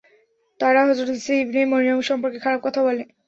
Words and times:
তারা 0.59 0.81
হযরত 0.87 1.09
ঈসা 1.17 1.33
ইবনে 1.43 1.61
মরিয়ম 1.71 1.99
সম্পর্কে 2.09 2.39
খারাপ 2.43 2.59
কথা 2.65 2.81
বলে। 2.87 3.03